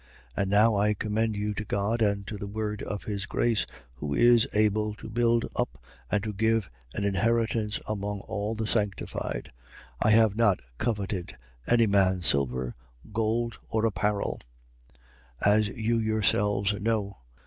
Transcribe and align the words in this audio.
20:32. 0.35 0.41
And 0.41 0.49
now 0.49 0.75
I 0.77 0.93
commend 0.95 1.35
you 1.35 1.53
to 1.53 1.63
God 1.63 2.01
and 2.01 2.25
to 2.25 2.35
the 2.35 2.47
word 2.47 2.81
of 2.81 3.03
his 3.03 3.27
grace, 3.27 3.67
who 3.93 4.15
is 4.15 4.47
able 4.51 4.95
to 4.95 5.11
build 5.11 5.45
up 5.55 5.77
and 6.09 6.23
to 6.23 6.33
give 6.33 6.71
an 6.95 7.03
inheritance 7.03 7.79
among 7.87 8.21
all 8.21 8.55
the 8.55 8.65
sanctified. 8.65 9.51
20:33. 10.01 10.09
I 10.09 10.09
have 10.09 10.35
not 10.35 10.59
coveted 10.79 11.37
any 11.67 11.85
man's 11.85 12.25
silver, 12.25 12.73
gold 13.13 13.59
or 13.69 13.85
apparel, 13.85 14.39
as 15.39 15.67
20:34. 15.69 15.77
You 15.77 15.97
yourselves 15.99 16.73
know. 16.81 17.17